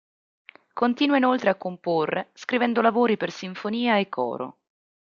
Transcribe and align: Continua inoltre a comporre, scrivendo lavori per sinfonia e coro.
Continua 0.73 1.17
inoltre 1.17 1.51
a 1.51 1.55
comporre, 1.55 2.31
scrivendo 2.33 2.81
lavori 2.81 3.17
per 3.17 3.29
sinfonia 3.29 3.97
e 3.99 4.09
coro. 4.09 4.57